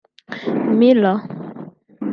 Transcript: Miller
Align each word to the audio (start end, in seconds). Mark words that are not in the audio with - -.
Miller 0.79 1.21